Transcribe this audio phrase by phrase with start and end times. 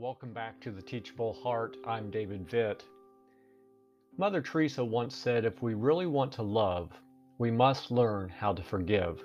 [0.00, 1.76] Welcome back to the Teachable Heart.
[1.86, 2.84] I'm David Vitt.
[4.16, 6.90] Mother Teresa once said if we really want to love,
[7.36, 9.22] we must learn how to forgive.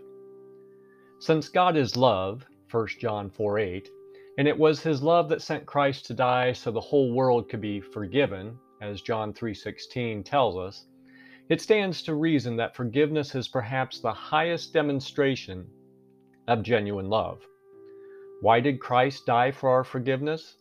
[1.20, 3.90] Since God is love, 1 John 4 8,
[4.38, 7.62] and it was his love that sent Christ to die so the whole world could
[7.62, 10.88] be forgiven, as John 3:16 tells us,
[11.48, 15.70] it stands to reason that forgiveness is perhaps the highest demonstration
[16.50, 17.48] of genuine love.
[18.42, 20.58] Why did Christ die for our forgiveness?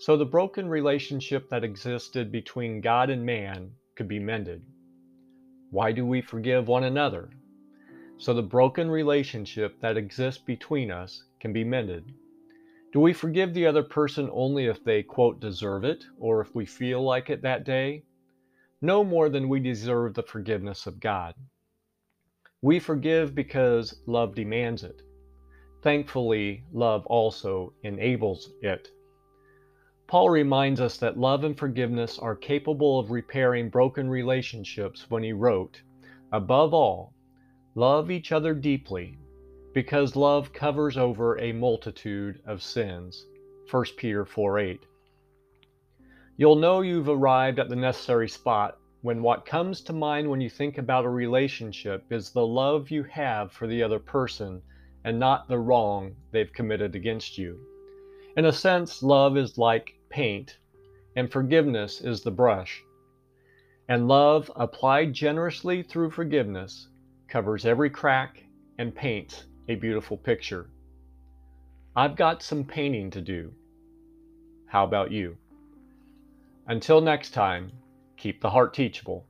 [0.00, 4.62] So the broken relationship that existed between God and man could be mended.
[5.70, 7.30] Why do we forgive one another?
[8.16, 12.12] So the broken relationship that exists between us can be mended.
[12.92, 16.64] Do we forgive the other person only if they, quote, deserve it, or if we
[16.64, 18.04] feel like it that day?
[18.80, 21.34] No more than we deserve the forgiveness of God.
[22.62, 25.02] We forgive because love demands it.
[25.82, 28.88] Thankfully, love also enables it.
[30.08, 35.34] Paul reminds us that love and forgiveness are capable of repairing broken relationships when he
[35.34, 35.82] wrote,
[36.32, 37.12] Above all,
[37.74, 39.18] love each other deeply,
[39.74, 43.26] because love covers over a multitude of sins.
[43.70, 44.80] 1 Peter 4 8.
[46.38, 50.48] You'll know you've arrived at the necessary spot when what comes to mind when you
[50.48, 54.62] think about a relationship is the love you have for the other person
[55.04, 57.60] and not the wrong they've committed against you.
[58.38, 60.58] In a sense, love is like paint,
[61.16, 62.82] and forgiveness is the brush.
[63.88, 66.88] And love, applied generously through forgiveness,
[67.28, 68.44] covers every crack
[68.78, 70.70] and paints a beautiful picture.
[71.96, 73.52] I've got some painting to do.
[74.66, 75.36] How about you?
[76.66, 77.72] Until next time,
[78.16, 79.26] keep the heart teachable.